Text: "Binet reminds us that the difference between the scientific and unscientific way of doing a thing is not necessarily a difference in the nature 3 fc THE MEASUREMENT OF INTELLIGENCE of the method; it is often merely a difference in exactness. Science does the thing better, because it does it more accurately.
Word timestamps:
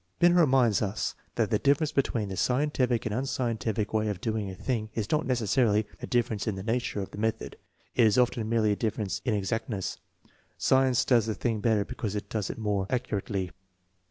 "Binet 0.19 0.35
reminds 0.39 0.81
us 0.81 1.13
that 1.35 1.51
the 1.51 1.59
difference 1.59 1.91
between 1.91 2.29
the 2.29 2.35
scientific 2.35 3.05
and 3.05 3.13
unscientific 3.13 3.93
way 3.93 4.07
of 4.07 4.19
doing 4.19 4.49
a 4.49 4.55
thing 4.55 4.89
is 4.95 5.11
not 5.11 5.27
necessarily 5.27 5.85
a 6.01 6.07
difference 6.07 6.47
in 6.47 6.55
the 6.55 6.63
nature 6.63 7.05
3 7.05 7.05
fc 7.05 7.11
THE 7.11 7.17
MEASUREMENT 7.19 7.35
OF 7.41 7.41
INTELLIGENCE 7.41 7.67
of 7.67 7.95
the 7.97 8.01
method; 8.01 8.01
it 8.01 8.07
is 8.07 8.17
often 8.37 8.49
merely 8.49 8.71
a 8.71 8.75
difference 8.75 9.21
in 9.23 9.35
exactness. 9.35 9.97
Science 10.57 11.05
does 11.05 11.27
the 11.27 11.35
thing 11.35 11.59
better, 11.59 11.85
because 11.85 12.15
it 12.15 12.29
does 12.29 12.49
it 12.49 12.57
more 12.57 12.87
accurately. 12.89 13.51